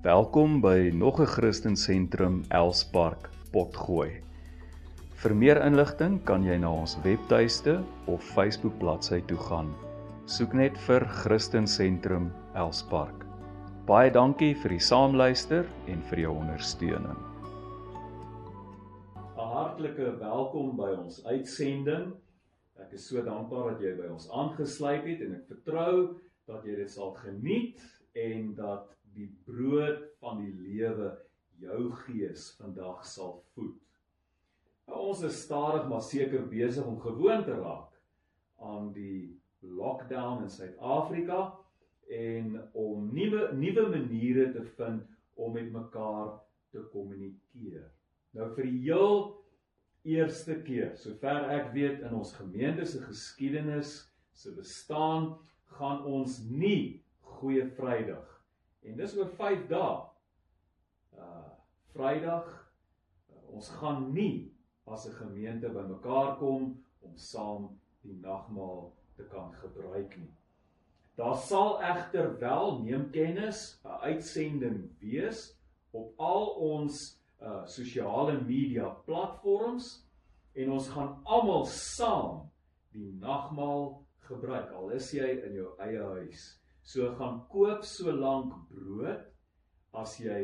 [0.00, 4.22] Welkom by nog 'n Christen Sentrum Elspark Potgooi.
[5.14, 9.68] Vir meer inligting kan jy na ons webtuiste of Facebook bladsy toe gaan.
[10.24, 13.26] Soek net vir Christen Sentrum Elspark.
[13.86, 17.20] Baie dankie vir die saamluister en vir jou ondersteuning.
[19.36, 22.12] 'n Hartlike welkom by ons uitsending.
[22.80, 26.76] Ek is so dankbaar dat jy by ons aangesluit het en ek vertrou dat jy
[26.76, 31.12] dit sal geniet en dat die brood van die lewe
[31.60, 33.78] jou gees vandag sal voed.
[34.88, 37.98] Nou ons is stadig maar seker besig om gewoon te raak
[38.60, 41.42] aan die lockdown in Suid-Afrika
[42.10, 46.40] en om nuwe nuwe maniere te vind om met mekaar
[46.72, 47.86] te kommunikeer.
[48.34, 49.22] Nou vir die heel
[50.08, 53.94] eerste keer, sover ek weet in ons gemeente se geskiedenis
[54.32, 55.34] se bestaan,
[55.76, 57.02] gaan ons nie
[57.40, 58.39] Goeie Vrydag
[58.82, 59.96] En dis oor 5 dae.
[61.18, 61.46] Uh
[61.90, 64.52] Vrydag uh, ons gaan nie
[64.86, 70.30] as 'n gemeente bymekaar kom om saam die nagmaal te kan gebruik nie.
[71.14, 75.58] Daar sal egter wel neem kennis 'n uitsending wees
[75.90, 80.06] op al ons uh sosiale media platforms
[80.52, 82.50] en ons gaan almal saam
[82.92, 86.59] die nagmaal gebruik al is jy in jou eie huis.
[86.90, 89.20] So gaan koop so lank brood
[89.94, 90.38] as jy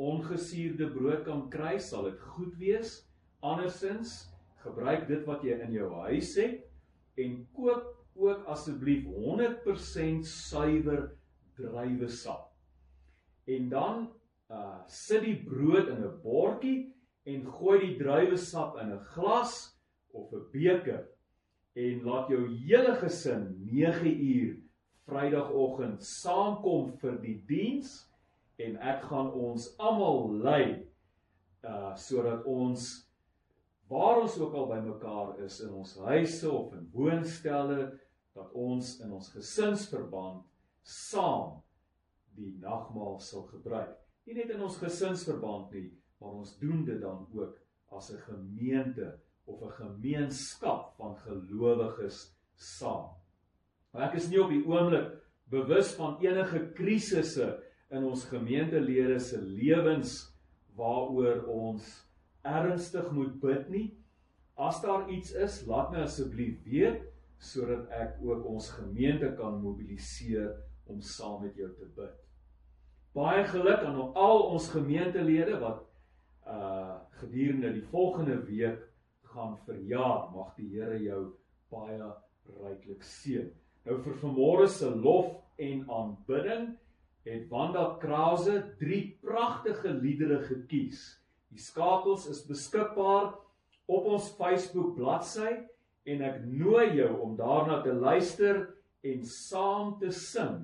[0.00, 2.96] ongesuurde brood kan kry, sal dit goed wees.
[3.46, 4.14] Andersins
[4.64, 6.64] gebruik dit wat jy in jou huis het
[7.22, 11.06] en koop ook asseblief 100% suiwer
[11.60, 12.50] druiwesap.
[13.46, 14.04] En dan
[14.50, 16.90] uh sit die brood in 'n bordjie
[17.30, 19.78] en gooi die druiwesap in 'n glas
[20.10, 21.06] of 'n beker
[21.78, 24.63] en laat jou hele gesin 9 uur
[25.08, 27.96] Vrydagoggend saamkom vir die diens
[28.62, 30.66] en ek gaan ons almal lei
[31.64, 32.86] uh sodat ons
[33.88, 37.92] waar ons ook al bymekaar is in ons huise of in woonstelle
[38.34, 40.42] dat ons in ons gesinsverband
[40.84, 41.60] saam
[42.34, 43.94] die nagmaal sal gebruik.
[44.26, 47.60] Nie net in ons gesinsverband nie, maar ons doen dit dan ook
[47.94, 53.14] as 'n gemeente of 'n gemeenskap van gelowiges saam.
[53.94, 55.12] Maar ek is nie op die oomblik
[55.54, 57.52] bewus van enige krisisse
[57.94, 60.16] in ons gemeentelede se lewens
[60.74, 61.86] waaroor ons
[62.42, 63.86] ernstig moet bid nie.
[64.58, 67.06] As daar iets is, laat my asseblief weet
[67.44, 70.54] sodat ek ook ons gemeente kan mobiliseer
[70.90, 72.14] om saam met jou te bid.
[73.14, 75.84] Baie geluk aan al ons gemeentelede wat
[76.50, 78.80] uh gedurende die volgende week
[79.30, 80.32] gaan verjaar.
[80.34, 81.20] Mag die Here jou
[81.70, 82.10] baie
[82.64, 83.52] ryklik seën.
[83.84, 86.70] Nou vir vanmôre se lof en aanbidding
[87.28, 91.02] het Wanda Krause drie pragtige liedere gekies.
[91.52, 93.34] Die skakels is beskikbaar
[93.86, 95.50] op ons Facebook bladsy
[96.08, 98.62] en ek nooi jou om daarna te luister
[99.04, 100.62] en saam te sing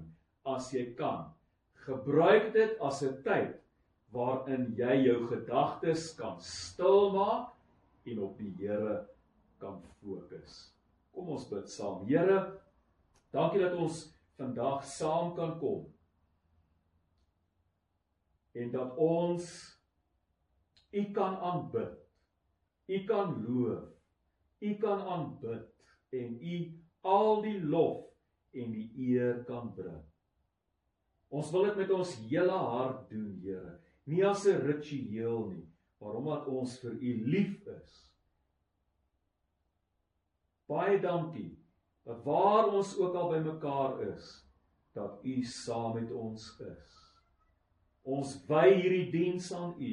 [0.49, 1.29] as jy kan.
[1.85, 3.57] Gebruik dit as 'n tyd
[4.13, 7.53] waarin jy jou gedagtes kan stilmaak
[8.07, 9.07] en op die Here
[9.61, 10.73] kan fokus.
[11.13, 12.07] Kom ons bid saam.
[12.07, 12.53] Here,
[13.31, 14.03] Dankie dat ons
[14.39, 15.87] vandag saam kan kom.
[18.53, 19.47] En dat ons
[20.91, 21.99] U kan aanbid.
[22.87, 23.87] U kan loof.
[24.59, 25.69] U kan aanbid
[26.11, 26.57] en U
[27.01, 28.09] al die lof
[28.51, 30.03] en die eer kan bring.
[31.31, 33.79] Ons wil dit met ons hele hart doen, Here,
[34.11, 35.67] nie as 'n ritueel nie,
[36.01, 38.11] maar omdat ons vir U lief is.
[40.67, 41.60] Baie dankie
[42.11, 44.47] dat waar ons ook al bymekaar is,
[44.93, 46.95] dat U saam met ons is.
[48.03, 49.93] Ons wy hierdie diens aan U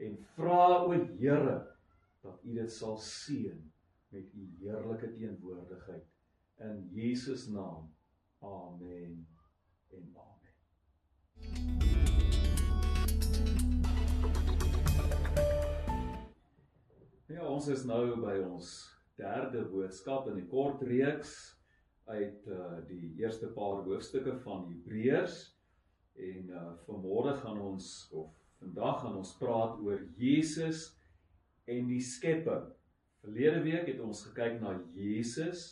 [0.00, 1.58] en vra o Here
[2.24, 3.60] dat U dit sal seën
[4.08, 6.08] met U heerlike teenwoordigheid
[6.64, 7.92] in Jesus naam.
[8.40, 9.28] Amen
[9.92, 10.54] en amen.
[17.26, 21.34] Ja, ons is nou by ons derde boodskap in die kort reeks
[22.10, 25.38] uit uh die eerste paar hoofstukke van Hebreërs
[26.20, 30.90] en uh vanmôre gaan ons of vandag gaan ons praat oor Jesus
[31.70, 32.68] en die skepping.
[33.24, 35.64] Verlede week het ons gekyk na Jesus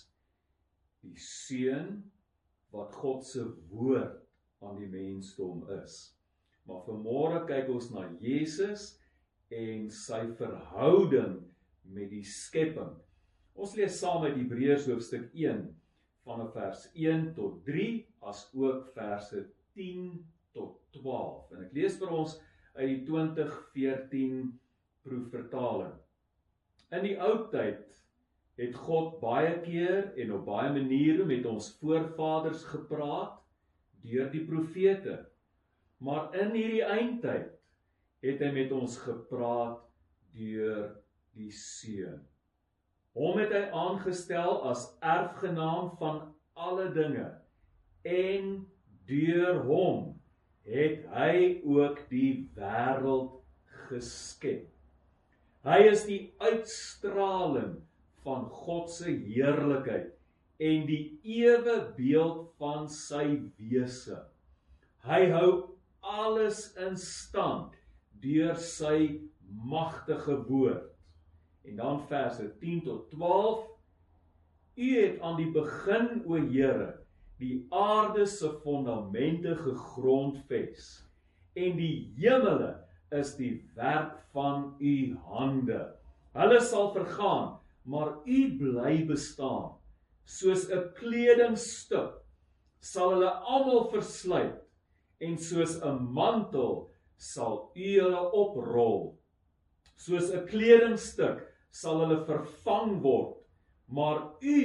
[1.02, 2.00] die seun
[2.72, 4.22] wat God se woord
[4.62, 6.14] aan die mensdom is.
[6.64, 8.92] Maar vanmôre kyk ons na Jesus
[9.52, 11.40] en sy verhouding
[11.92, 12.94] met die skepping.
[13.52, 15.66] Ons lees saam uit Hebreërs hoofstuk 1
[16.26, 17.88] vanaf vers 1 tot 3
[18.31, 19.43] as ook verse
[19.76, 20.06] 10
[20.56, 21.52] tot 12.
[21.52, 22.38] En ek lees vir ons
[22.78, 24.38] uit die 2014
[25.04, 25.93] proefvertaling.
[26.93, 27.84] In die ou tyd
[28.60, 33.38] het God baie keer en op baie maniere met ons voorvaders gepraat
[34.05, 35.19] deur die profete.
[36.02, 37.52] Maar in hierdie eindtyd
[38.22, 39.81] het hy met ons gepraat
[40.37, 40.93] deur
[41.37, 42.20] die seun.
[43.18, 46.22] Hom het hy aangestel as erfgenaam van
[46.56, 47.28] alle dinge
[48.08, 48.52] en
[49.08, 50.12] deur hom
[50.64, 53.40] het hy ook die wêreld
[53.88, 54.68] geskep.
[55.66, 57.76] Hy is die uitstraling
[58.24, 60.10] van God se heerlikheid
[60.62, 63.26] en die ewe beeld van sy
[63.58, 64.18] wese.
[65.06, 65.50] Hy hou
[66.02, 67.74] alles in stand
[68.22, 69.20] deur sy
[69.66, 70.91] magtige woord.
[71.64, 73.68] En dan verse 10 tot 12
[74.74, 77.02] U het aan die begin o Here
[77.42, 81.02] die aarde se fondamente gegrondves
[81.58, 82.70] en die hemele
[83.12, 84.94] is die werk van u
[85.28, 85.80] hande.
[86.32, 89.74] Hulle sal vergaan, maar u bly bestaan.
[90.24, 92.22] Soos 'n kledingstuk
[92.80, 94.62] sal hulle almal versluit
[95.20, 99.18] en soos 'n mantel sal u hulle oprol.
[100.02, 103.37] Soos 'n kledingstuk sal hulle vervang word,
[103.87, 104.62] maar u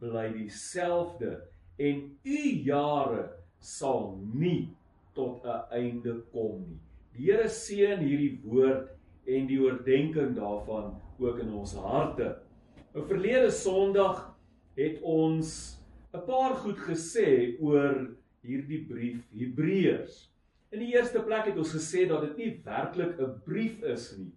[0.00, 1.32] bly dieselfde
[1.76, 2.38] en u
[2.68, 3.24] jare
[3.60, 4.70] sal nie
[5.14, 6.80] tot 'n einde kom nie.
[7.14, 8.88] Die Here seën hierdie woord
[9.26, 12.38] en die oordeenking daarvan ook in ons harte.
[12.94, 14.34] 'n Verlede Sondag
[14.76, 15.76] het ons
[16.14, 20.30] 'n paar goed gesê oor hierdie brief Hebreërs.
[20.72, 24.32] In die eerste plek het ons gesê dat dit nie werklik 'n brief is nie,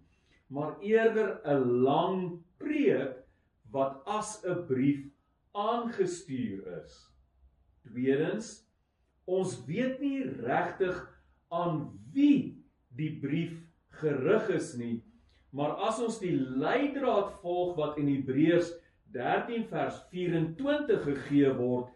[0.48, 3.16] maar eerder 'n lang preek
[3.70, 5.04] wat as 'n brief
[5.52, 6.94] aangestuur is.
[7.84, 8.64] Tweedens,
[9.24, 10.96] ons weet nie regtig
[11.48, 13.54] aan wie die brief
[13.88, 15.02] gerig is nie,
[15.50, 18.70] Maar as ons die leidraad volg wat in Hebreërs
[19.14, 21.88] 13 vers 24 gegee word,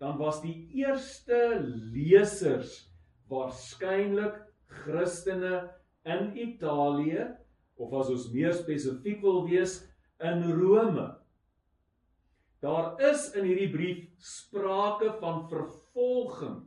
[0.00, 1.58] dan was die eerste
[1.92, 2.86] lesers
[3.28, 4.38] waarskynlik
[4.84, 5.66] Christene
[6.08, 7.28] in Italië
[7.76, 9.80] of as ons meer spesifiek wil wees
[10.22, 11.10] in Rome.
[12.64, 16.62] Daar is in hierdie brief sprake van vervolging,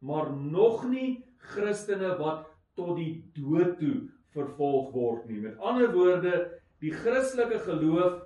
[0.00, 1.20] maar nog nie
[1.52, 2.48] Christene wat
[2.78, 5.40] tot die dood toe vervolg word nie.
[5.44, 6.34] Met ander woorde,
[6.80, 8.22] die Christelike geloof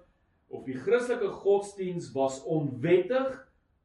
[0.55, 3.41] of die Christelike godsdiens was onwettig,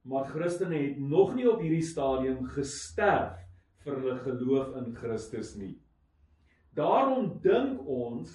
[0.05, 3.39] maar Christene het nog nie op hierdie stadium gesterf
[3.83, 5.73] vir hulle geloof in Christus nie.
[6.77, 8.31] Daarom dink ons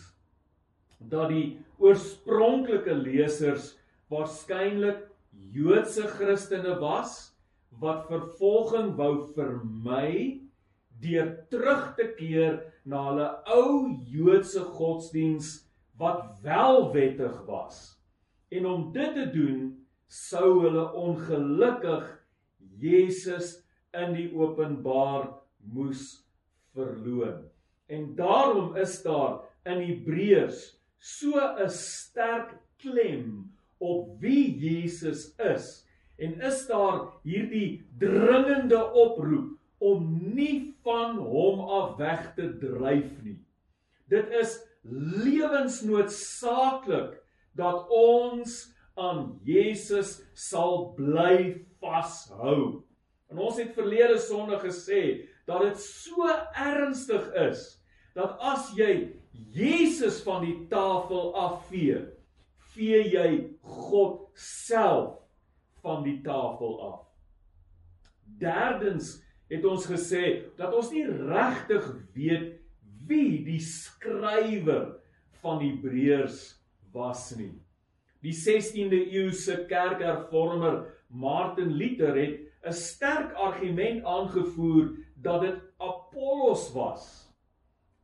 [0.98, 3.74] dat die oorspronklike lesers
[4.12, 5.04] waarskynlik
[5.54, 7.34] Joodse Christene was
[7.82, 10.40] wat vervolging wou vermy
[11.02, 13.70] deur terug te keer na hulle ou
[14.10, 15.56] Joodse godsdiens
[15.98, 17.96] wat wel wettig was.
[18.54, 19.72] En om dit te doen,
[20.06, 22.06] sou hulle ongelukkig
[22.78, 23.56] Jesus
[23.94, 25.30] in die openbaar
[25.74, 26.24] moes
[26.74, 27.42] verloon.
[27.86, 35.84] En daarom is daar in Hebreërs so 'n sterk klem op wie Jesus is
[36.16, 43.44] en is daar hierdie dringende oproep om nie van hom af weg te dryf nie.
[44.08, 44.68] Dit is
[45.24, 52.82] lewensnoodsaaklik dat ons aan Jesus sal bly vashou.
[53.30, 57.66] En ons het verlede Sondag gesê dat dit so ernstig is
[58.14, 59.10] dat as jy
[59.54, 61.98] Jesus van die tafel afvee,
[62.74, 63.28] vee jy
[63.62, 65.18] God self
[65.82, 67.00] van die tafel af.
[68.40, 69.16] Derdens
[69.50, 70.24] het ons gesê
[70.58, 72.54] dat ons nie regtig weet
[73.08, 74.94] wie die skrywer
[75.42, 76.40] van Hebreërs
[76.94, 77.52] was nie.
[78.24, 87.04] Die 16de eeuse kerkhervormer Martin Luther het 'n sterk argument aangevoer dat dit Apollos was.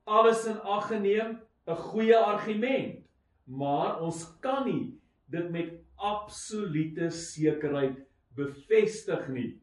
[0.05, 3.05] Alles in ag geneem, 'n goeie argument,
[3.45, 4.99] maar ons kan nie
[5.31, 7.99] dit met absolute sekerheid
[8.35, 9.61] bevestig nie.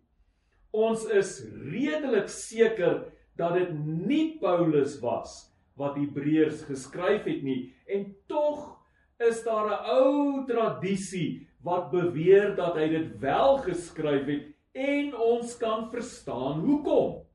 [0.71, 3.73] Ons is redelik seker dat dit
[4.07, 8.77] nie Paulus was wat Hebreërs geskryf het nie en tog
[9.19, 15.57] is daar 'n ou tradisie wat beweer dat hy dit wel geskryf het en ons
[15.57, 17.26] kan verstaan hoekom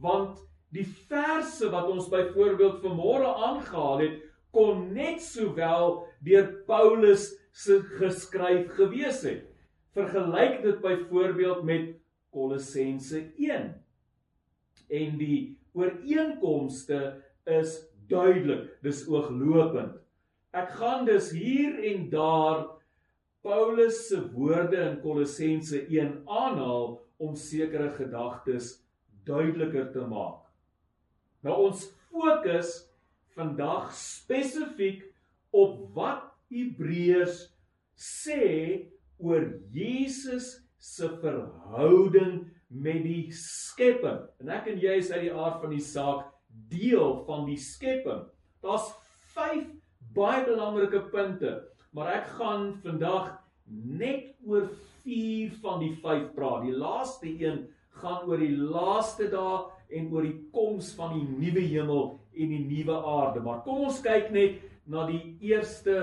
[0.00, 0.38] want
[0.74, 4.18] die verse wat ons byvoorbeeld vanmôre aangehaal het
[4.54, 9.46] kon net sowel deur Paulus se geskryf gewees het
[9.94, 11.88] vergelyk dit byvoorbeeld met
[12.30, 13.74] Kolossense 1.
[14.90, 17.00] en die ooreenkomste
[17.46, 17.76] is
[18.10, 18.70] duidelik.
[18.82, 19.98] Dis ooglopend.
[20.50, 22.64] Ek gaan dus hier en daar
[23.46, 28.80] Paulus se woorde in Kolossense 1 aanhaal om sekere gedagtes
[29.30, 30.42] duideliker te maak.
[31.46, 32.74] Nou ons fokus
[33.36, 35.06] vandag spesifiek
[35.56, 37.46] op wat Hebreërs
[38.00, 38.42] sê
[39.20, 44.22] oor Jesus se verhouding met die skepping.
[44.40, 46.28] En ek en jy is uit die aard van die saak
[46.70, 48.24] deel van die skepping.
[48.64, 48.88] Daar's
[49.34, 49.66] 5
[50.16, 51.52] baie belangrike punte,
[51.94, 53.36] maar ek gaan vandag
[53.70, 54.70] net oor
[55.04, 56.64] 4 van die 5 praat.
[56.66, 57.66] Die laaste een
[58.00, 59.60] gaan oor die laaste dae
[59.96, 62.02] en oor die koms van die nuwe hemel
[62.34, 63.42] en die nuwe aarde.
[63.44, 65.96] Maar kom ons kyk net na die eerste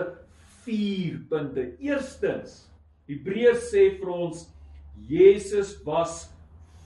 [0.65, 1.71] 4 punte.
[1.83, 2.65] Eerstens,
[3.07, 4.47] Hebreërs sê vir ons
[5.07, 6.27] Jesus was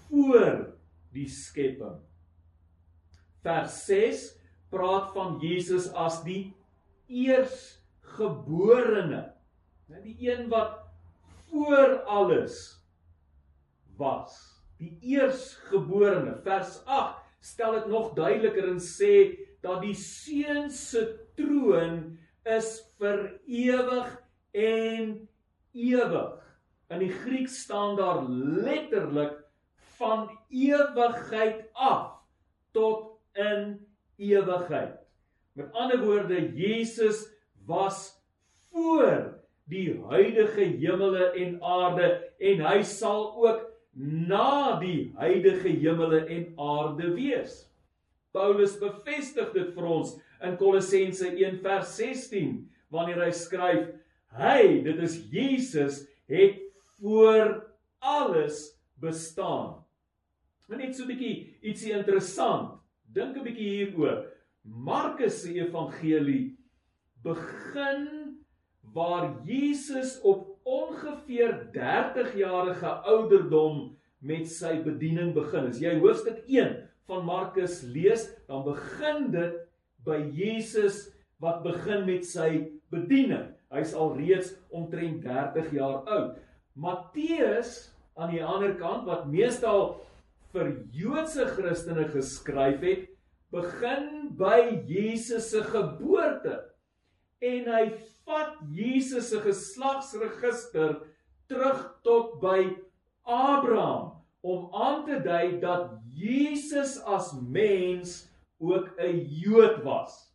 [0.08, 0.68] voor
[1.16, 1.98] die skepping.
[3.42, 4.38] Vers 6
[4.72, 6.54] praat van Jesus as die
[7.10, 9.34] eersgeborene.
[9.92, 10.78] Net die een wat
[11.50, 12.78] voor alles
[13.98, 14.51] was.
[14.82, 16.40] Die eersgeborene.
[16.42, 19.14] Vers 8 stel dit nog duideliker en sê
[19.62, 21.04] dat die seun se
[21.38, 22.00] troon
[22.50, 24.10] is vir ewig
[24.58, 25.14] en
[25.78, 26.32] ewig.
[26.92, 29.38] In die Grieks staan daar letterlik
[30.00, 32.18] van ewigheid af
[32.74, 33.78] tot in
[34.18, 34.98] ewigheid.
[35.54, 37.28] Met ander woorde, Jesus
[37.66, 38.18] was
[38.72, 39.38] voor
[39.70, 42.10] die huidige hemele en aarde
[42.40, 47.66] en hy sal ook na die huidige hemele en aarde wees.
[48.32, 52.54] Paulus bevestig dit vir ons in Kolossense 1:16
[52.92, 53.90] wanneer hy skryf:
[54.32, 56.60] "Hy, dit is Jesus, het
[56.98, 57.68] voor
[58.00, 59.84] alles bestaan."
[60.68, 62.80] Maar net so 'n bietjie ietsie interessant.
[63.14, 64.26] Dink 'n bietjie hieroor.
[64.64, 66.56] Markus se evangelie
[67.24, 68.40] begin
[68.94, 75.70] waar Jesus op ongeveer 30 jarige ouderdom met sy bediening begin.
[75.72, 76.76] As jy hoofstuk 1
[77.10, 79.58] van Markus lees, dan begin dit
[80.06, 81.10] by Jesus
[81.42, 83.50] wat begin met sy bediening.
[83.72, 86.38] Hy's al reeds omtrent 30 jaar oud.
[86.78, 89.96] Matteus aan die ander kant wat meestal
[90.52, 93.08] vir Joodse Christene geskryf het,
[93.52, 96.60] begin by Jesus se geboorte.
[97.42, 97.86] En hy
[98.26, 101.00] vat Jesus se geslagsregister
[101.50, 102.72] terug tot by
[103.28, 108.28] Abraham om aan te dui dat Jesus as mens
[108.60, 110.34] ook 'n Jood was.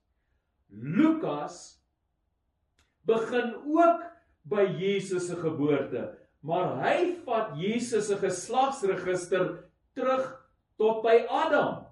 [0.71, 1.81] Lukas
[3.07, 4.03] begin ook
[4.43, 9.65] by Jesus se geboorte, maar hy vat Jesus se geslagsregister
[9.95, 11.87] terug tot by Adam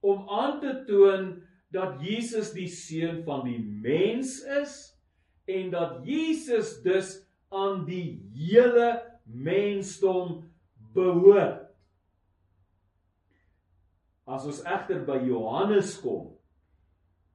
[0.00, 4.93] om aan te toon dat Jesus die seun van die mens is
[5.44, 7.18] en dat Jesus dus
[7.54, 10.42] aan die hele mensdom
[10.94, 11.62] behoort.
[14.24, 16.32] As ons egter by Johannes kom,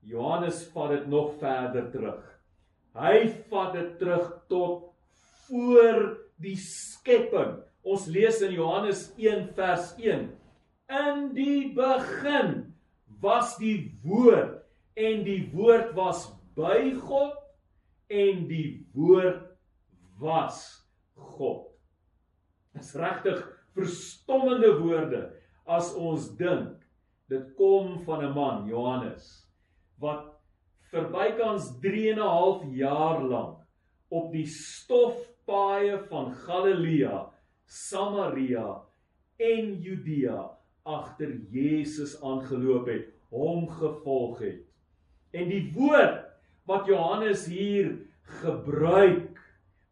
[0.09, 2.23] Johannes vat dit nog verder terug.
[2.97, 4.87] Hy vat dit terug tot
[5.45, 7.59] voor die skepping.
[7.85, 10.25] Ons lees in Johannes 1 vers 1.
[10.89, 12.73] In die begin
[13.21, 14.57] was die woord
[14.99, 16.25] en die woord was
[16.57, 17.37] by God
[18.09, 19.45] en die woord
[20.19, 20.59] was
[21.15, 21.69] God.
[22.75, 23.41] Dis regtig
[23.77, 25.23] verstommende woorde
[25.69, 26.81] as ons dink
[27.29, 29.47] dit kom van 'n man Johannes
[30.01, 30.25] wat
[30.91, 33.59] vir bykans 3 en 'n half jaar lank
[34.09, 37.29] op die stofpaaie van Galilea
[37.65, 38.81] Samaria
[39.37, 40.49] en Judea
[40.83, 44.65] agter Jesus aangeloop het, hom gevolg het.
[45.31, 46.25] En die woord
[46.69, 47.95] wat Johannes hier
[48.39, 49.39] gebruik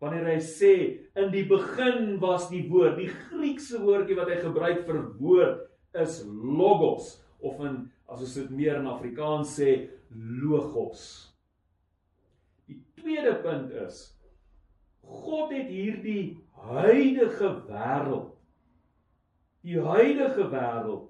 [0.01, 0.73] wanneer hy sê
[1.17, 5.63] in die begin was die woord, die Griekse woordjie wat hy gebruik vir woord
[5.97, 9.71] is logos of in as ons dit meer in Afrikaans sê
[10.13, 11.01] logos.
[12.69, 14.05] Die tweede punt is
[15.07, 18.37] God het hierdie huidige wêreld
[19.67, 21.09] die huidige wêreld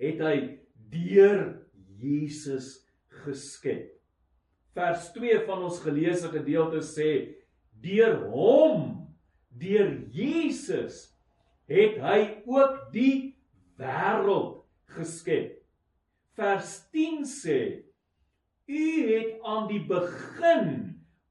[0.00, 0.36] het hy
[0.90, 1.42] deur
[2.00, 2.80] Jesus
[3.22, 3.99] geskep.
[4.74, 7.10] Vers 2 van ons geleesde gedeelte sê
[7.82, 8.86] deur hom
[9.60, 11.08] deur Jesus
[11.70, 13.36] het hy ook die
[13.80, 14.62] wêreld
[14.94, 15.58] geskep.
[16.38, 17.60] Vers 10 sê
[18.70, 20.70] u het aan die begin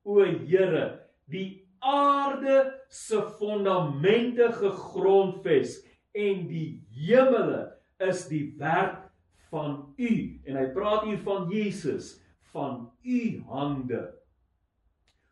[0.03, 0.85] o Here
[1.31, 5.79] die aarde se fondamente gegrondves
[6.11, 7.69] en die hemele
[8.03, 9.05] is die werk
[9.49, 10.11] van u
[10.45, 12.17] en hy praat hier van Jesus
[12.53, 14.01] van u hande.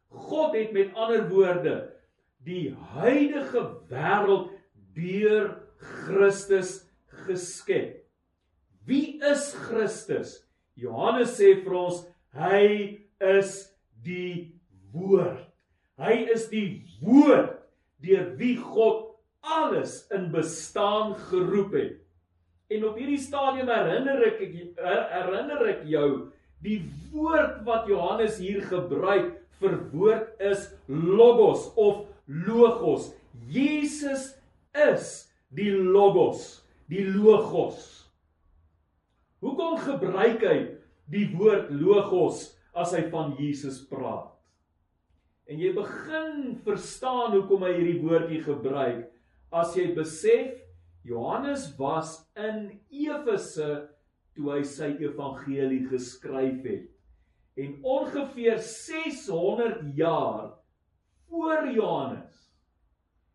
[0.07, 1.77] God het met ander woorde
[2.47, 4.51] die huidige wêreld
[4.95, 6.86] deur Christus
[7.27, 8.03] geskep.
[8.88, 10.38] Wie is Christus?
[10.77, 12.05] Johannes sê vir ons
[12.38, 12.67] hy
[13.19, 13.53] is
[14.05, 14.53] die
[14.93, 15.43] woord.
[15.97, 17.57] Hy is die woord
[18.05, 19.07] deur wie God
[19.41, 21.95] alles in bestaan geroep het.
[22.69, 24.41] En op hierdie stadium herinner ek
[24.77, 26.09] herinner ek jou
[26.65, 26.79] die
[27.11, 33.11] woord wat Johannes hier gebruik vir woord is logos of logos.
[33.49, 34.33] Jesus
[34.73, 38.07] is die logos, die logos.
[39.41, 40.57] Hoekom gebruik hy
[41.11, 44.33] die woord logos as hy van Jesus praat?
[45.47, 49.05] En jy begin verstaan hoekom hy hierdie woordjie gebruik
[49.55, 50.57] as jy besef
[51.07, 53.87] Johannes was in Efese
[54.38, 56.88] toe hy sy evangelie geskryf het.
[57.58, 60.53] En ongeveer 600 jaar
[61.27, 62.36] voor Johannes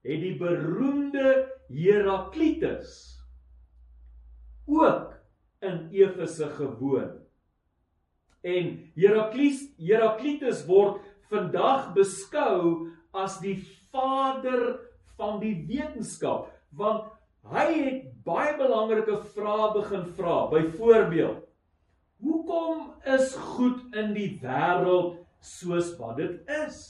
[0.03, 3.19] het die beroemde Heraklitus
[4.67, 5.15] ook
[5.63, 7.19] in Efese gewoon.
[8.43, 13.59] En Heraklius Heraklitus word vandag beskou as die
[13.93, 14.81] vader
[15.19, 17.11] van die wetenskap want
[17.51, 20.37] hy het baie belangrike vrae begin vra.
[20.53, 21.43] Byvoorbeeld,
[22.23, 26.81] hoekom is goed in die wêreld soos wat dit is?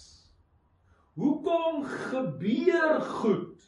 [1.16, 3.64] Hoekom gebeur goed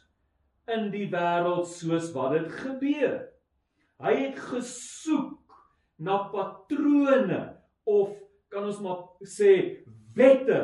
[0.71, 3.19] in die wêreld soos wat dit gebeur?
[4.01, 5.41] Hy het gesoek
[5.97, 7.41] na patrone
[7.87, 8.13] of
[8.51, 9.83] kan ons maar sê
[10.15, 10.59] wette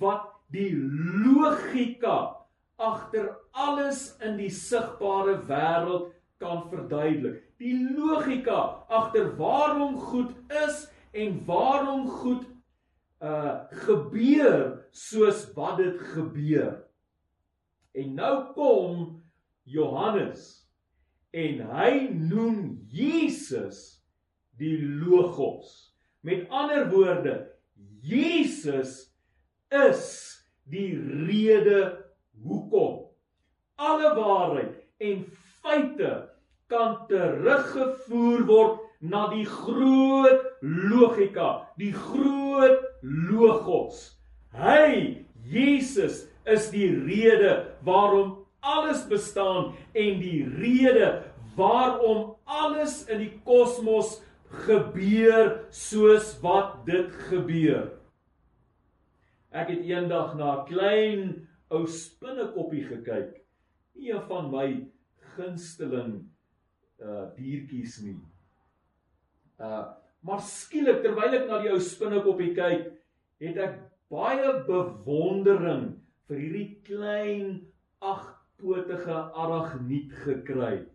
[0.00, 2.35] wat die logika
[2.76, 7.40] agter alles in die sigbare wêreld kan verduidelik.
[7.60, 10.34] Die logika agter waarom goed
[10.66, 10.84] is
[11.16, 12.44] en waarom goed
[13.24, 16.84] uh gebeur soos wat dit gebeur.
[17.96, 19.06] En nou kom
[19.64, 20.68] Johannes
[21.32, 24.02] en hy noem Jesus
[24.60, 25.96] die logos.
[26.20, 27.36] Met ander woorde,
[28.04, 29.08] Jesus
[29.72, 30.04] is
[30.68, 30.92] die
[31.26, 32.05] rede
[32.42, 33.06] hoekom
[33.76, 35.24] alle waarheid en
[35.62, 36.12] feite
[36.66, 44.16] kan teruggevoer word na die groot logika, die groot logos.
[44.56, 47.52] Hy, Jesus, is die rede
[47.86, 51.22] waarom alles bestaan en die rede
[51.56, 54.20] waarom alles in die kosmos
[54.66, 57.90] gebeur soos wat dit gebeur.
[59.56, 63.42] Ek het eendag na 'n klein ou spinnekoppie gekyk.
[63.96, 64.68] Nie een van my
[65.36, 66.18] gunsteling
[67.02, 68.18] uh diertjies nie.
[69.60, 69.84] Uh
[70.26, 72.88] maar skielik terwyl ek na die ou spinnekoppie kyk,
[73.42, 73.76] het ek
[74.10, 75.92] baie bewondering
[76.26, 77.52] vir hierdie klein
[78.02, 80.86] agpotige aragniet gekry.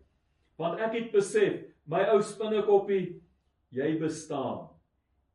[0.60, 3.22] Want ek het besef, my ou spinnekoppie,
[3.72, 4.68] jy bestaan.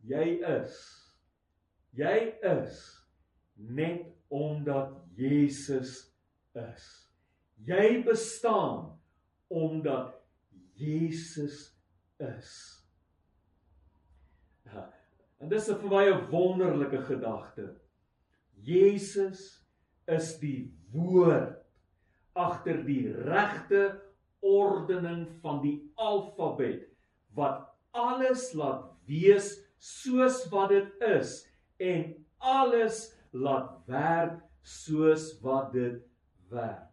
[0.06, 0.78] Jy is.
[1.98, 2.78] Jy is
[3.58, 6.14] net omdat Jesus
[6.54, 6.86] is.
[7.66, 8.94] Jy bestaan
[9.50, 10.14] omdat
[10.78, 11.74] Jesus
[12.22, 12.52] is.
[15.38, 17.76] En dis vir my 'n wonderlike gedagte.
[18.62, 19.66] Jesus
[20.08, 21.58] is die woord
[22.34, 24.02] agter die regte
[24.40, 26.88] ordening van die alfabet
[27.38, 31.40] wat alles laat wees soos wat dit is
[31.78, 36.02] en alles laat werk soos wat dit
[36.52, 36.90] werk.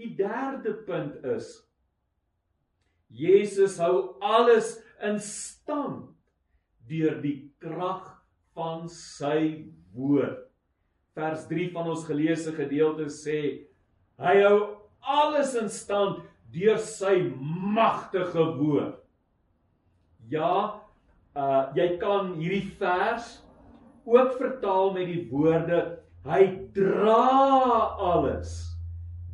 [0.00, 1.60] Die derde punt is
[3.12, 6.08] Jesus hou alles in stand
[6.88, 8.08] deur die krag
[8.56, 10.40] van sy woord.
[11.12, 13.40] Vers 3 van ons geleesde gedeelte sê
[14.22, 14.56] hy hou
[15.04, 17.18] alles in stand deur sy
[17.76, 18.96] magtige woord.
[20.32, 20.80] Ja,
[21.36, 23.42] uh jy kan hierdie vers
[24.08, 26.42] ook vertaal met die woorde hy
[26.76, 28.54] dra alles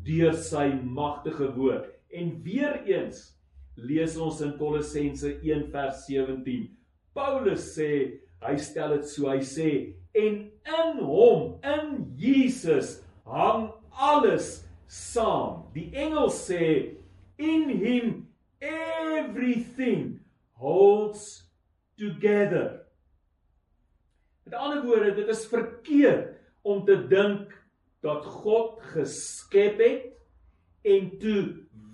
[0.07, 1.90] deur sy magtige woord.
[2.09, 3.35] En weer eens
[3.77, 6.79] lees ons in Kolossense 1 vers 17
[7.18, 9.70] Paulus sê, hy stel dit so, hy sê
[10.18, 15.66] en in hom, in Jesus hang alles saam.
[15.74, 16.94] Die engel sê
[17.42, 18.12] in him
[18.62, 20.20] everything
[20.59, 21.48] holds
[21.98, 22.85] together.
[24.46, 26.38] Met ander woorde, dit is verkeerd
[26.68, 27.54] om te dink
[28.04, 30.07] dat God geskep het
[30.88, 31.42] en toe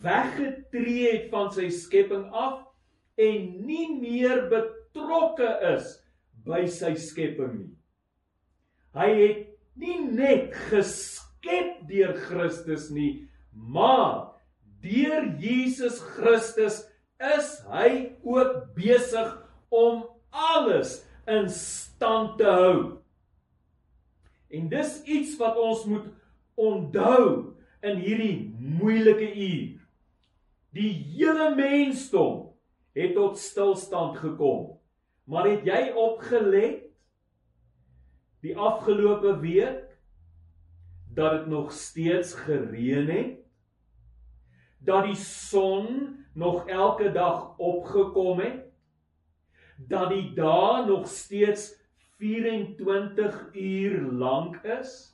[0.04, 2.60] weggetree het van sy skepping af
[3.20, 5.94] en nie meer betrokke is
[6.44, 7.72] by sy skepping nie.
[8.94, 9.46] Hy het
[9.80, 14.34] nie net geskep deur Christus nie, maar
[14.84, 16.82] deur Jesus Christus
[17.22, 19.32] is hy ook besig
[19.74, 23.03] om alles in stand te hou.
[24.48, 26.06] En dis iets wat ons moet
[26.54, 27.54] onthou
[27.84, 29.80] in hierdie moeilike uur.
[30.74, 32.54] Die hele mensdom
[32.94, 34.74] het tot stilstand gekom.
[35.24, 36.82] Maar het jy opgelet
[38.44, 39.94] die afgelope week
[41.14, 43.38] dat dit nog steeds gereën het?
[44.84, 45.86] Dat die son
[46.34, 48.60] nog elke dag opgekom het?
[49.78, 51.72] Dat die dae nog steeds
[52.24, 55.12] 24 uur lank is?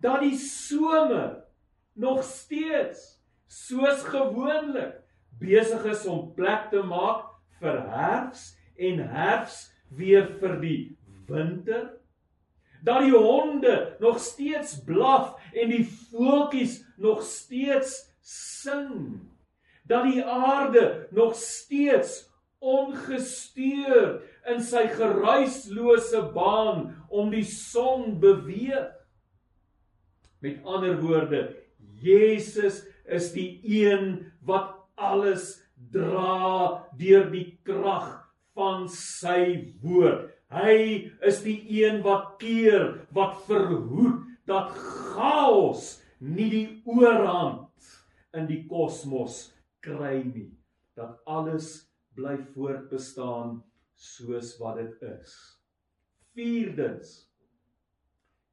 [0.00, 1.44] Dat die somer
[1.92, 5.00] nog steeds soos gewoonlik
[5.40, 7.24] besig is om plek te maak
[7.62, 9.62] vir herfs en herfs
[9.96, 10.82] weer vir die
[11.28, 11.88] winter
[12.84, 19.20] dat die honde nog steeds blaf en die voeltjies nog steeds sing
[19.88, 22.26] dat die aarde nog steeds
[22.60, 28.88] ongesteur in sy geruislose baan om die son beweeg
[30.40, 31.42] met ander woorde
[32.00, 35.58] Jesus is die een wat alles
[35.92, 38.08] dra deur die krag
[38.56, 40.28] van sy woord.
[40.50, 44.74] Hy is die een wat keer, wat verhoed dat
[45.14, 47.92] chaos nie die oorhand
[48.36, 49.48] in die kosmos
[49.84, 50.50] kry nie.
[50.98, 51.86] Dat alles
[52.18, 53.60] bly voortbestaan
[54.00, 55.34] soos wat dit is.
[56.36, 57.18] Vierdens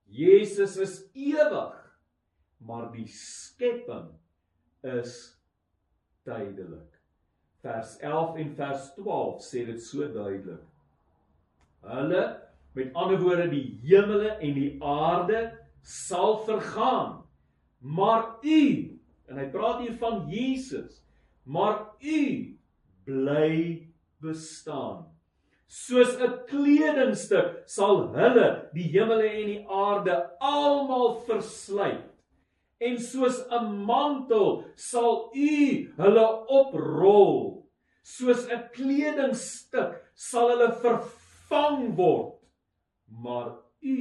[0.08, 1.76] Jesus is ewig,
[2.64, 4.08] maar die skepping
[4.88, 5.18] is
[6.24, 6.96] tydelik.
[7.64, 10.64] Vers 11 en vers 12 sê dit so duidelik.
[11.88, 12.24] Hulle,
[12.78, 15.42] met ander woorde die hemele en die aarde
[15.88, 17.24] sal vergaan,
[17.80, 18.64] maar u
[19.28, 21.02] en hy praat hier van Jesus,
[21.44, 22.22] maar u
[23.08, 23.54] bly
[24.24, 25.08] bestaan.
[25.68, 32.06] Soos 'n kledingstuk sal hulle, die hemele en die aarde almal verslyt
[32.80, 35.56] en soos 'n mantel sal u
[36.00, 36.28] hulle
[36.60, 37.68] oprol.
[38.04, 42.40] Soos 'n kledingstuk sal hulle vervang word.
[43.24, 43.52] Maar
[43.84, 44.00] u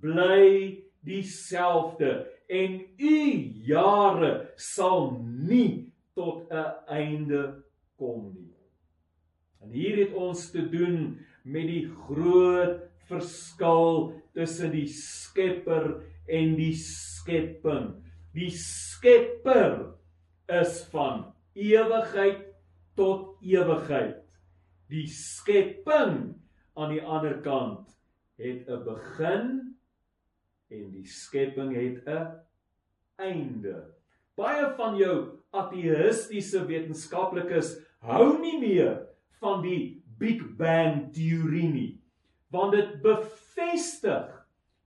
[0.00, 0.48] bly
[1.04, 2.12] dieselfde
[2.48, 3.16] en u
[3.68, 7.42] jare sal nie tot 'n einde
[7.98, 8.53] kom nie
[9.74, 15.98] hier het ons te doen met die groot verskil tussen die skepper
[16.30, 17.90] en die skepping.
[18.34, 19.94] Die skepper
[20.50, 22.46] is van ewigheid
[22.98, 24.22] tot ewigheid.
[24.90, 26.34] Die skepping
[26.74, 27.90] aan die ander kant
[28.38, 29.46] het 'n begin
[30.70, 32.40] en die skepping het 'n
[33.16, 33.94] einde.
[34.34, 41.90] Baie van jou ateïstiese wetenskaplikes hou nie meer van die Big Bang teorie nie,
[42.54, 44.30] want dit bevestig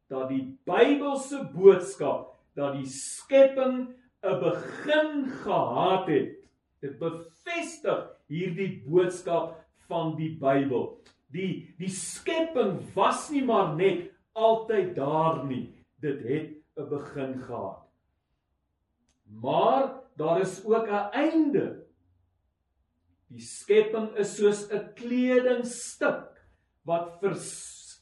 [0.08, 6.34] dat die Bybelse boodskap dat die skepping 'n begin gehad het.
[6.80, 10.98] Dit bevestig hierdie boodskap van die Bybel.
[11.30, 15.74] Die die skepping was nie maar net altyd daar nie.
[16.00, 17.86] Dit het 'n begin gehad.
[19.40, 21.86] Maar daar is ook 'n einde.
[23.28, 26.32] Die skepping is soos 'n kledingstuk
[26.88, 27.48] wat vers,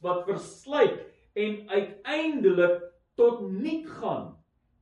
[0.02, 1.00] wat verslyt
[1.34, 2.82] en uiteindelik
[3.16, 4.36] tot niet gaan.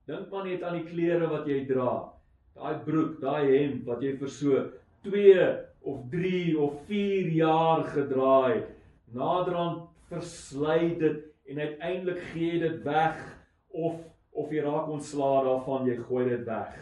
[0.07, 2.12] Dink maar net aan die klere wat jy dra.
[2.54, 4.64] Daai broek, daai hemp wat jy vir so
[5.09, 5.46] 2
[5.80, 8.68] of 3 of 4 jaar gedra het.
[9.16, 13.16] Naderhand versly dit en uiteindelik gee jy dit weg
[13.70, 13.96] of
[14.35, 16.74] of jy raak ontslae daarvan, jy gooi dit weg.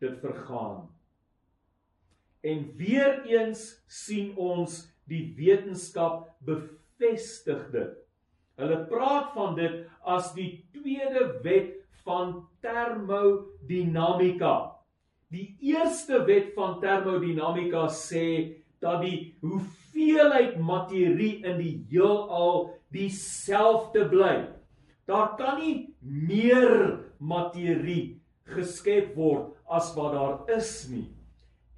[0.00, 0.88] Dit vergaan.
[2.42, 7.92] En weer eens sien ons die wetenskap bevestig dit.
[8.58, 14.56] Hulle praat van dit as die tweede wet van termodinamika.
[15.32, 18.26] Die eerste wet van termodinamika sê
[18.82, 24.34] dat die hoeveelheid materie in die heelal dieselfde bly.
[25.08, 28.20] Daar kan nie meer materie
[28.52, 31.08] geskep word as wat daar is nie.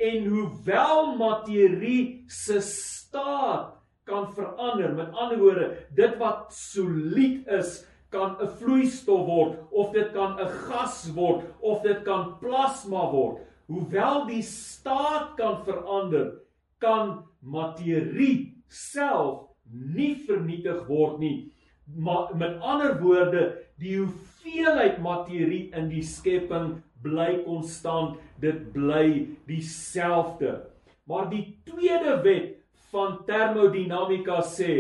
[0.05, 3.73] En hoewel materie se staat
[4.05, 4.93] kan verander.
[4.93, 10.51] Met ander woorde, dit wat solied is, kan 'n vloeistof word of dit kan 'n
[10.69, 13.39] gas word of dit kan plasma word.
[13.67, 16.33] Hoewel die staat kan verander,
[16.79, 21.53] kan materie self nie vernietig word nie.
[21.97, 30.57] Maar met ander woorde, die hoeveelheid materie in die skepping bly konstant, dit bly dieselfde.
[31.05, 32.55] Maar die tweede wet
[32.95, 34.75] van termodinamika sê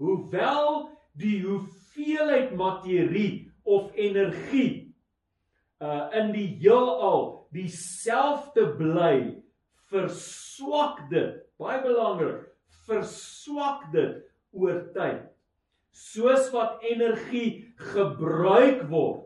[0.00, 4.94] hoewel die hoeveelheid materie of energie
[5.80, 9.16] uh in die heelal dieselfde bly
[9.92, 12.46] verswak dit baie belangrik
[12.88, 14.22] verswak dit
[14.56, 15.24] oor tyd
[15.96, 17.48] soos wat energie
[17.92, 19.25] gebruik word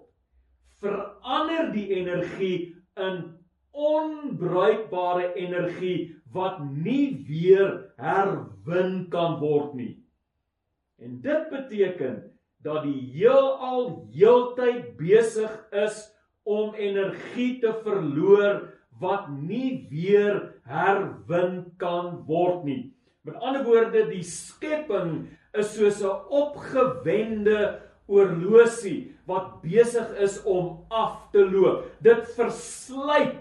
[0.80, 3.22] verander die energie in
[3.70, 10.00] onbruikbare energie wat nie weer herwin kan word nie
[11.00, 12.22] en dit beteken
[12.62, 16.02] dat die heelal heeltyd besig is
[16.44, 18.66] om energie te verloor
[19.00, 22.82] wat nie weer herwin kan word nie.
[23.24, 31.30] Met ander woorde, die skepping is soos 'n opgewende oorlosie wat besig is om af
[31.32, 31.86] te loop.
[32.02, 33.38] Dit verslyt,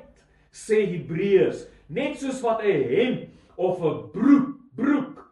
[0.54, 3.20] sê Hebreërs, net soos wat 'n hemp
[3.58, 5.26] of 'n broek broek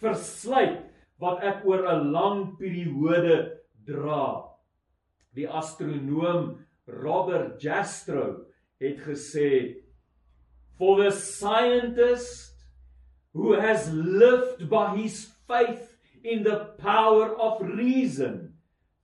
[0.00, 0.84] verslyt
[1.18, 4.44] wat ek oor 'n lang periode dra.
[5.34, 8.46] Die astronoom Robert Jastrow
[8.80, 9.82] het gesê
[10.78, 12.54] for the scientist
[13.32, 18.55] who has lived by his faith in the power of reason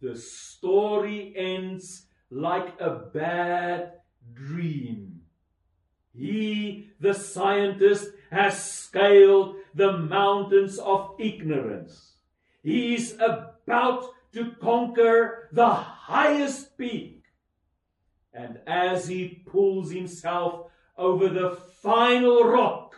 [0.03, 3.93] the story ends like a bad
[4.35, 5.21] dream.
[6.13, 12.17] He the scientist has scaled the mountains of ignorance.
[12.63, 17.23] He is about to conquer the highest peak.
[18.35, 22.95] And as he pulls himself over the final rock,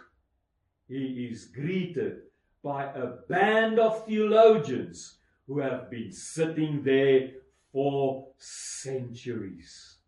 [0.89, 2.23] he is greeted
[2.63, 7.31] by a band of theologians who have been sitting there
[7.73, 9.99] for centuries.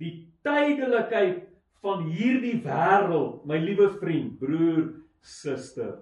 [0.00, 1.44] Die tydelikheid
[1.84, 4.88] van hierdie wêreld, my liewe vriend, broer,
[5.20, 5.98] suster,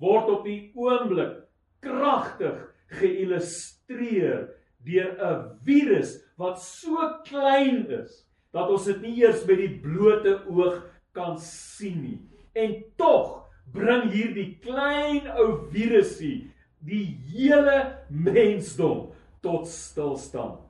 [0.00, 1.42] word op die oomblik
[1.84, 2.56] kragtig
[3.00, 4.48] geïllustreer
[4.86, 10.38] deur 'n virus wat so klein is dat ons dit nie eers met die blote
[10.48, 10.82] oog
[11.12, 12.20] kan sien nie.
[12.54, 16.50] En tog bring hierdie klein ou virusie
[16.86, 17.76] die hele
[18.08, 19.10] mensdom
[19.44, 20.62] tot stilstand.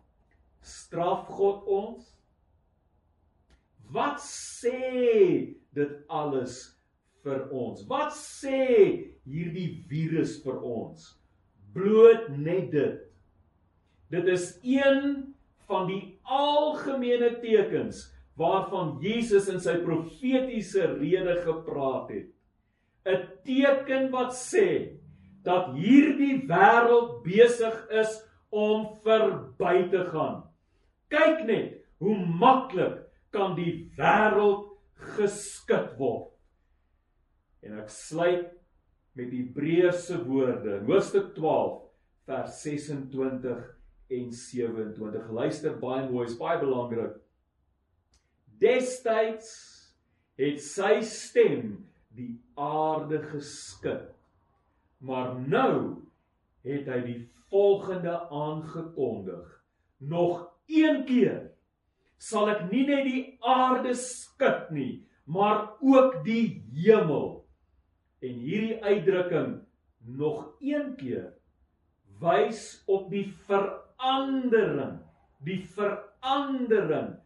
[0.67, 2.13] Straf God ons?
[3.93, 6.59] Wat sê dit alles
[7.23, 7.85] vir ons?
[7.87, 8.65] Wat sê
[9.27, 11.13] hierdie virus vir ons?
[11.77, 13.07] Bloot net dit
[14.09, 15.35] Dit is een
[15.67, 18.05] van die algemene tekens
[18.39, 22.29] waarvan Jesus in sy profetiese rede gepraat het.
[23.07, 24.99] 'n Teken wat sê
[25.47, 28.19] dat hierdie wêreld besig is
[28.51, 30.43] om verby te gaan.
[31.13, 33.05] Kyk net hoe maklik
[33.35, 34.73] kan die wêreld
[35.17, 36.33] geskit word.
[37.63, 38.51] En ek sluit
[39.17, 41.79] met Hebreëse woorde, hoofstuk 12
[42.27, 43.63] vers 26
[44.17, 45.31] en 27.
[45.31, 47.17] Luister baie mooi, is baie belangrik.
[48.61, 49.49] Destyds
[50.41, 51.73] het sy stem
[52.17, 54.16] die aarde geskit.
[54.99, 56.03] Maar nou
[56.67, 59.45] het hy die volgende aangekondig.
[59.99, 61.53] Nog een keer
[62.19, 67.45] sal ek nie net die aarde skud nie, maar ook die hemel.
[68.25, 69.59] En hierdie uitdrukking
[70.17, 71.35] nog een keer
[72.21, 75.01] wys op die ver verandering,
[75.45, 77.17] die verandering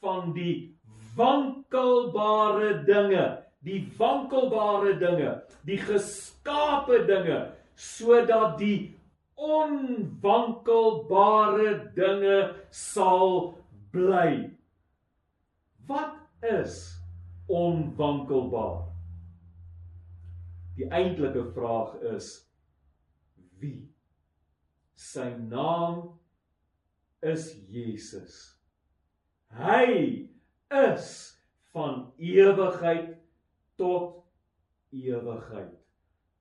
[0.00, 0.78] van die
[1.16, 8.94] wankelbare dinge, die wankelbare dinge, die geskape dinge sodat die
[9.40, 13.54] onwankelbare dinge sal
[13.92, 14.50] bly.
[15.88, 17.00] Wat is
[17.48, 18.84] onwankelbaar?
[20.76, 22.50] Die eintlike vraag is
[23.60, 23.88] wie?
[24.96, 26.20] Sy naam
[27.20, 28.56] is Jesus.
[29.56, 30.28] Hy
[30.72, 31.36] is
[31.74, 33.19] van ewigheid
[33.80, 34.20] tot
[34.92, 35.72] ewigheid.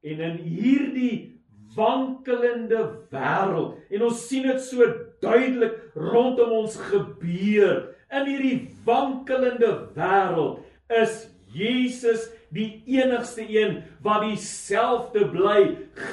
[0.03, 1.39] En in hierdie
[1.75, 2.81] wankelende
[3.13, 4.85] wêreld en ons sien dit so
[5.23, 10.63] duidelik rondom ons gebeur in hierdie wankelende wêreld
[11.01, 15.61] is Jesus die enigste een wat dieselfde bly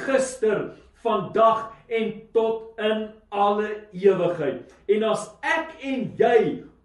[0.05, 4.65] gister, vandag en tot in alle ewigheid.
[4.91, 6.41] En as ek en jy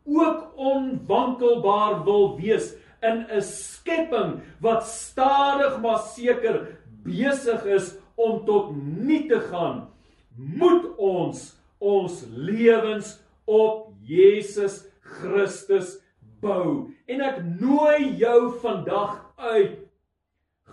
[0.07, 6.67] ook onwankelbaar wil wees in 'n skepping wat stadig maar seker
[7.03, 9.89] besig is om tot nie te gaan,
[10.35, 15.97] moet ons ons lewens op Jesus Christus
[16.41, 16.91] bou.
[17.07, 19.79] En ek nooi jou vandag uit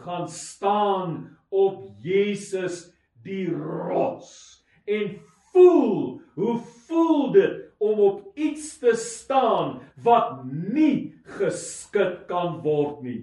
[0.05, 2.91] gaan staan op Jesus
[3.25, 5.17] die rots en
[5.53, 13.23] voel hoe voel dit om op iets te staan wat nie geskit kan word nie.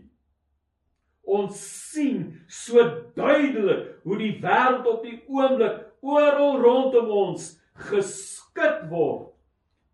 [1.26, 2.82] Ons sien so
[3.18, 7.56] duidelik hoe die wêreld op die oomblik oral rondom ons
[7.90, 9.32] geskit word.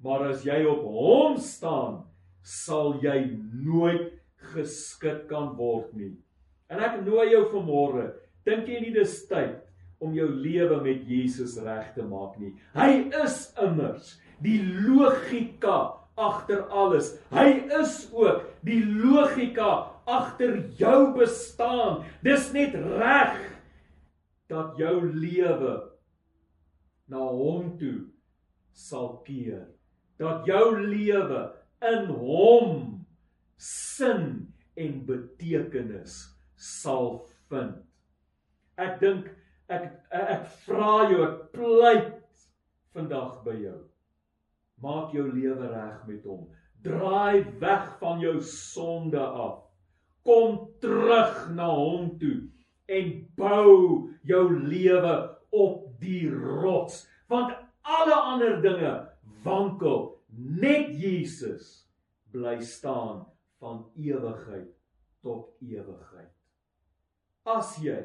[0.02, 2.02] Maar as jy op hom staan,
[2.42, 4.10] sal jy nooit
[4.52, 6.16] geskit kan word nie.
[6.72, 8.08] En ek nooi jou vanmôre,
[8.48, 9.60] dink jy nie dis tyd
[10.02, 12.56] om jou lewe met Jesus reg te maak nie.
[12.74, 14.58] Hy is immers die
[14.88, 17.14] logika agter alles.
[17.34, 17.48] Hy
[17.82, 19.72] is ook die logika
[20.10, 22.04] agter jou bestaan.
[22.26, 23.38] Dis net reg
[24.52, 25.76] dat jou lewe
[27.12, 28.08] na hom toe
[28.76, 29.68] sal keer.
[30.22, 31.46] Dat jou lewe
[31.92, 32.82] in hom
[33.62, 34.26] sin
[34.78, 36.18] en betekenis
[36.56, 37.78] sal vind.
[38.82, 39.30] Ek dink
[39.72, 42.46] ek ek vra jou, ek pleit
[42.96, 43.80] vandag by jou.
[44.82, 46.48] Maak jou lewe reg met hom.
[46.82, 49.62] Draai weg van jou sonde af.
[50.26, 52.50] Kom terug na hom toe
[52.92, 55.14] en bou jou lewe
[55.52, 58.92] op die rots, want alle ander dinge
[59.46, 60.04] wankel
[60.36, 61.88] net Jesus
[62.34, 63.26] bly staan
[63.62, 64.70] van ewigheid
[65.22, 66.32] tot ewigheid.
[67.46, 68.00] As jy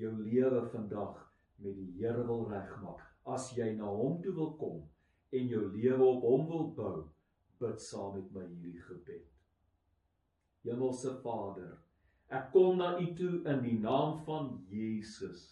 [0.00, 1.18] jou lewe vandag
[1.62, 4.80] met die Here wil regmaak, as jy na hom toe wil kom
[5.32, 6.96] en jou lewe op hom wil bou,
[7.62, 9.28] bid saam met my hierdie gebed.
[10.66, 11.78] Hemelse Vader,
[12.32, 15.42] ek kom na U toe in die naam van Jesus.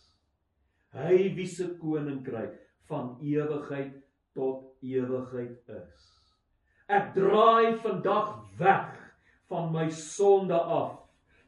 [0.94, 2.56] Hy wie se koninkryk
[2.90, 3.98] van ewigheid
[4.34, 6.08] tot ewigheid is.
[6.90, 8.96] Ek draai vandag weg
[9.50, 10.96] van my sonde af.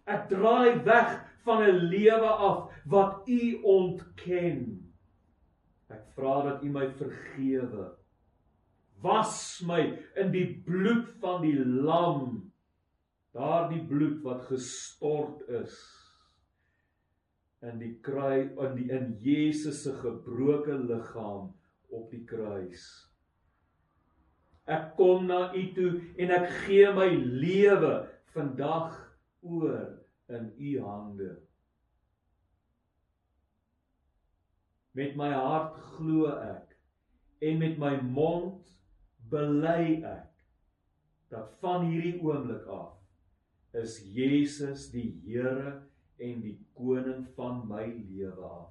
[0.06, 4.62] Ek draai weg van 'n lewe af wat U ontken.
[5.90, 8.01] Ek vra dat U my vergewe.
[9.02, 9.80] Was my
[10.16, 12.52] in die bloed van die lam.
[13.32, 15.74] Daardie bloed wat gestort is
[17.62, 21.52] in die kruis in die in Jesus se gebroke liggaam
[21.94, 22.82] op die kruis.
[24.66, 27.94] Ek kom na U toe en ek gee my lewe
[28.34, 28.98] vandag
[29.42, 29.78] oor
[30.32, 31.30] in U hande.
[34.98, 36.76] Met my hart glo ek
[37.42, 38.66] en met my mond
[39.32, 40.28] bely ek
[41.32, 42.98] dat van hierdie oomblik af
[43.82, 45.80] is Jesus die Here
[46.20, 48.68] en die koning van my lewe af.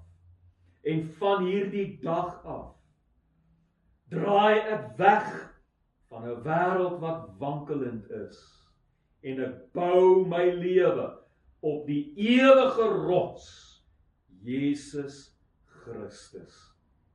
[0.85, 2.77] En van hierdie dag af
[4.11, 5.27] draai ek weg
[6.11, 8.39] van 'n wêreld wat wankelend is
[9.23, 11.07] en ek bou my lewe
[11.61, 13.47] op die ewige rots
[14.43, 16.57] Jesus Christus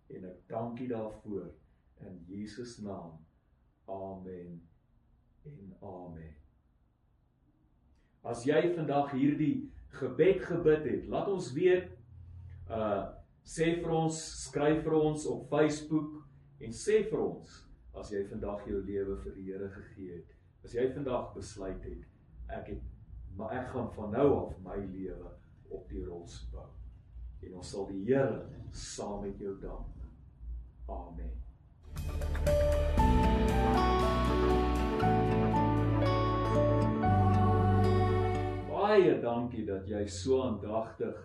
[0.08, 1.52] en ek dank U daarvoor
[2.06, 3.25] in Jesus naam
[3.86, 4.60] amen
[5.44, 6.34] en amen
[8.26, 9.68] As jy vandag hierdie
[10.00, 11.92] gebed gebid het laat ons weet
[12.70, 13.04] uh
[13.46, 16.16] sê vir ons skryf vir ons op Facebook
[16.66, 17.52] en sê vir ons
[18.00, 20.34] as jy vandag jou lewe vir die Here gegee het.
[20.66, 22.02] As jy vandag besluit het
[22.58, 22.82] ek het
[23.38, 25.30] maar ek gaan van nou af my lewe
[25.70, 26.66] op die rots bou.
[27.46, 29.94] En ons sal die Here saam met jou dank.
[30.90, 31.34] Amen.
[38.86, 41.16] Baie dankie dat jy so aandagtig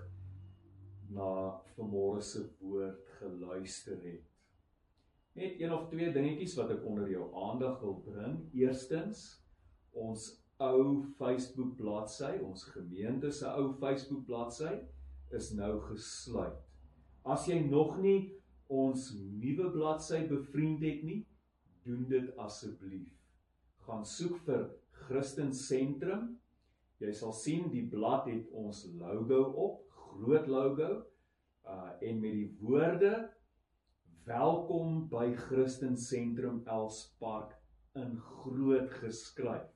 [1.13, 1.27] na
[1.75, 4.23] vanmôre se woord geluister het.
[5.37, 8.39] Net een of twee dingetjies wat ek onder jou aandag wil bring.
[8.57, 9.21] Eerstens,
[9.93, 10.25] ons
[10.57, 14.73] ou Facebook bladsy, ons gemeente se ou Facebook bladsy
[15.29, 16.57] is nou gesluit.
[17.21, 18.31] As jy nog nie
[18.73, 21.21] ons nuwe bladsy bevriend het nie,
[21.85, 23.13] doen dit asseblief.
[23.85, 24.71] Gaan soek vir
[25.05, 26.40] Christen Sentrum.
[27.01, 29.79] Jy sal sien die blad het ons logo op,
[30.11, 30.89] groot logo,
[31.65, 33.13] uh en met die woorde
[34.25, 37.55] Welkom by Christen Sentrum Elspark
[37.97, 39.73] in groot geskryf.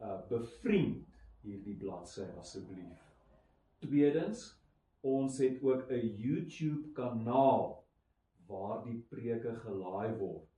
[0.00, 1.12] Uh bevriend
[1.44, 3.04] hierdie bladsy asseblief.
[3.84, 4.48] Tweedens,
[5.02, 7.84] Ons het ook 'n YouTube kanaal
[8.46, 10.48] waar die preke gelaai word.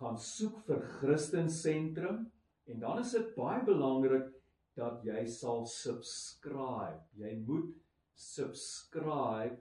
[0.00, 2.32] Gaan soek vir Christen Sentrum
[2.64, 4.32] en dan is dit baie belangrik
[4.76, 7.00] dat jy sal subscribe.
[7.16, 7.72] Jy moet
[8.16, 9.56] subscribe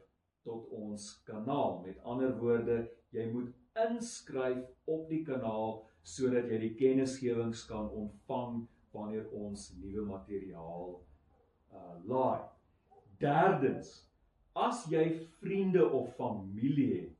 [0.46, 1.82] tot ons kanaal.
[1.86, 2.84] Met ander woorde,
[3.16, 3.52] jy moet
[3.88, 11.00] inskryf op die kanaal sodat jy die kennisgewings kan ontvang wanneer ons nuwe materiaal
[11.76, 12.46] uh laai.
[13.20, 14.06] Derdens,
[14.56, 15.08] as jy
[15.40, 17.16] vriende of familie het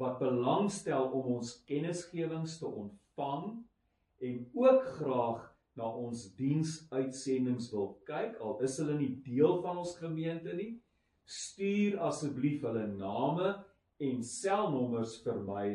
[0.00, 3.50] wat belangstel om ons kennisgewings te ontvang
[4.24, 5.42] en ook graag
[5.80, 10.74] na ons diensuitsendings wil kyk, al is hulle nie deel van ons gemeente nie,
[11.24, 13.54] stuur asseblief hulle name
[14.04, 15.66] en selnommers vir my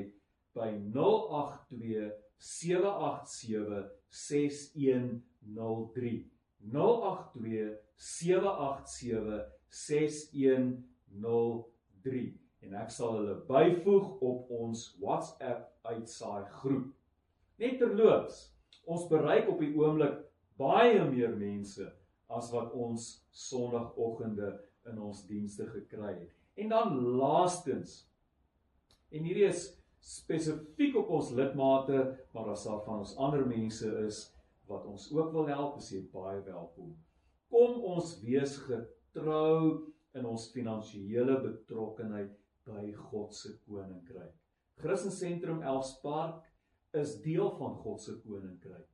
[0.56, 6.32] by 082 787 6103
[6.76, 16.88] 082 787 6103 en ek sal hulle byvoeg op ons WhatsApp uitsaai groep.
[17.62, 18.36] Net terloops,
[18.86, 20.20] ons bereik op die oomblik
[20.60, 21.88] baie meer mense
[22.32, 24.54] as wat ons sonoggende
[24.90, 26.36] in ons dienste gekry het.
[26.56, 28.06] En dan laastens
[29.12, 29.68] en hierdie is
[30.06, 32.00] spesifiek op ons lidmate,
[32.34, 34.22] maar as daar van ons ander mense is
[34.70, 36.94] wat ons ook wil help, is jy baie welkom.
[37.54, 39.86] Kom ons wees getrou
[40.18, 42.34] in ons finansiële betrokkenheid
[42.66, 44.34] by God se koninkryk.
[44.82, 46.44] Christensentrum Elspark
[46.96, 48.88] is deel van God se koninkryk.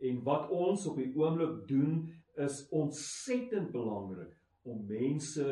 [0.00, 2.06] En wat ons op die oomblik doen
[2.40, 5.46] is ontsettend belangrik om mense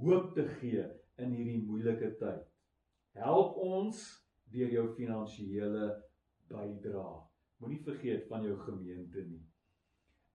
[0.00, 0.86] hoop te gee
[1.20, 2.46] in hierdie moeilike tyd.
[3.18, 4.00] Help ons
[4.52, 5.90] deur jou finansiële
[6.50, 7.18] bydrae.
[7.60, 9.42] Moenie vergeet van jou gemeente nie.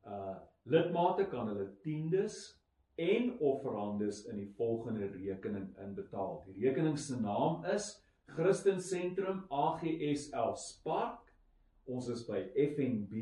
[0.06, 2.40] Uh lidmate kan hulle tiendes
[2.98, 6.40] en offerandes in die volgende rekening inbetaal.
[6.48, 7.92] Die rekening se naam is
[8.28, 11.20] Christen Sentrum AGSL Spark.
[11.86, 13.14] Ons is by FNB.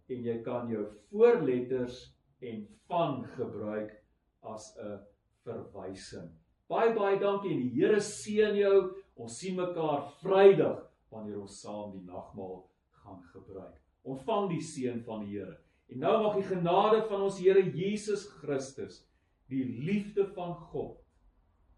[0.09, 4.05] en jy kan jou voorletters en van gebruik
[4.41, 4.99] as 'n
[5.45, 6.31] verwysing.
[6.69, 8.95] Baie baie dankie en die Here seën jou.
[9.17, 13.81] Ons sien mekaar Vrydag wanneer ons saam die nagmaal gaan gebruik.
[14.03, 15.57] Ontvang die seën van die Here.
[15.89, 19.07] En nou mag die genade van ons Here Jesus Christus,
[19.49, 20.99] die liefde van God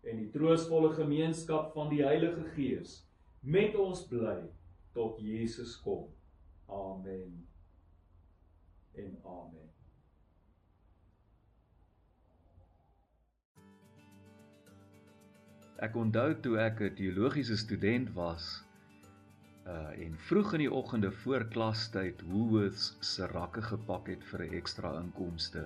[0.02, 3.00] en die troostvolle gemeenskap van die Heilige Gees
[3.40, 4.40] met ons bly
[4.96, 6.08] tot Jesus kom.
[6.66, 7.46] Amen.
[8.98, 9.70] En amen.
[15.81, 18.47] Ek onthou toe ek 'n teologiese student was,
[19.66, 24.57] uh en vroeg in die oggende voor klastyd Woolworths se rakke gepak het vir 'n
[24.59, 25.62] ekstra inkomste.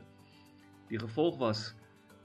[0.91, 1.63] Die gevolg was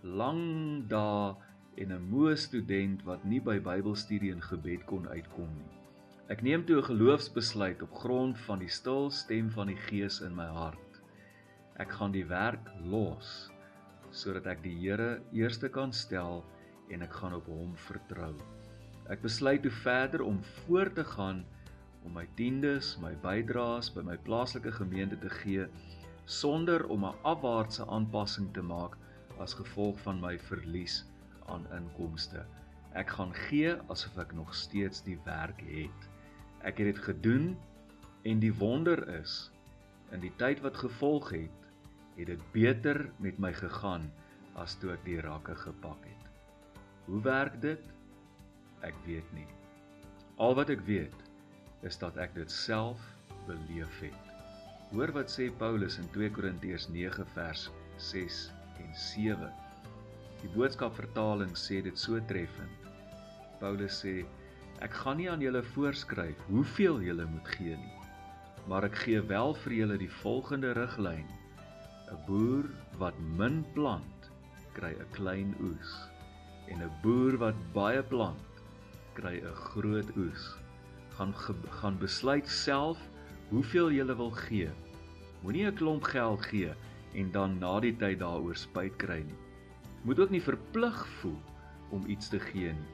[0.03, 0.43] lang
[0.91, 1.33] dae
[1.81, 5.73] en 'n moe student wat nie by Bybelstudie en gebed kon uitkom nie.
[6.29, 10.35] Ek neem toe 'n geloofsbesluit op grond van die stil stem van die Gees in
[10.35, 11.01] my hart.
[11.75, 13.49] Ek gaan die werk los
[14.11, 16.45] sodat ek die Here eerste kan stel
[16.89, 18.33] en ek gaan op hom vertrou.
[19.09, 21.45] Ek besluit toe verder om voort te gaan
[22.05, 25.65] om my tiendes, my bydraes by my plaaslike gemeente te gee
[26.25, 28.97] sonder om 'n afwaartse aanpassing te maak
[29.39, 31.05] as gevolg van my verlies
[31.47, 32.45] aan inkomste.
[32.93, 36.09] Ek gaan gee asof ek nog steeds die werk het.
[36.61, 37.57] Ek het dit gedoen
[38.23, 39.51] en die wonder is
[40.11, 41.67] in die tyd wat gevolg het,
[42.17, 44.09] het dit beter met my gegaan
[44.53, 46.18] as toe ek die rakke gepak het.
[47.09, 47.81] Hoe werk dit?
[48.85, 49.47] Ek weet nie.
[50.37, 51.23] Al wat ek weet
[51.87, 53.01] is dat ek dit self
[53.47, 54.27] beleef het.
[54.91, 57.63] Hoor wat sê Paulus in 2 Korintiërs 9 vers
[58.11, 58.37] 6
[58.83, 59.49] en 7.
[60.43, 62.85] Die boodskap vertaling sê dit so treffend.
[63.57, 64.13] Paulus sê
[64.85, 67.97] ek gaan nie aan julle voorskryf hoeveel julle moet gee nie,
[68.69, 71.25] maar ek gee wel vir julle die volgende riglyn.
[72.13, 72.69] 'n Boer
[73.01, 74.31] wat min plant,
[74.77, 75.97] kry 'n klein oes,
[76.69, 78.63] en 'n boer wat baie plant,
[79.13, 80.57] kry 'n groot oes
[81.19, 81.33] gaan
[81.69, 82.99] gaan besluit self
[83.49, 84.69] hoeveel jy wil gee.
[85.41, 86.71] Moenie 'n klomp geld gee
[87.13, 89.39] en dan na die tyd daaroor spyt kry nie.
[90.03, 91.41] Moet ook nie verplig voel
[91.89, 92.93] om iets te gee nie.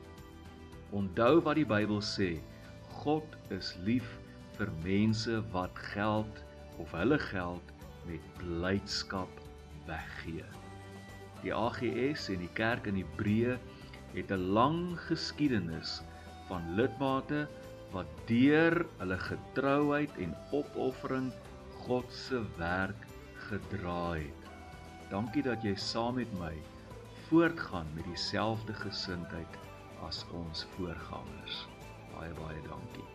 [0.89, 2.39] Onthou wat die Bybel sê:
[2.89, 4.19] God is lief
[4.57, 6.43] vir mense wat geld
[6.77, 7.73] of hulle geld
[8.05, 9.29] met blydskap
[9.85, 10.64] weggee.
[11.45, 13.57] Die AGS en die kerk in Hebreë
[14.15, 16.01] het 'n lang geskiedenis
[16.47, 17.45] van lidmate
[17.93, 21.31] wat deur hulle getrouheid en opoffering
[21.85, 23.05] God se werk
[23.47, 24.49] gedra het.
[25.09, 26.53] Dankie dat jy saam met my
[27.27, 29.59] voortgaan met dieselfde gesindheid
[30.07, 31.67] as ons voorgangers.
[32.15, 33.14] Baie baie dankie.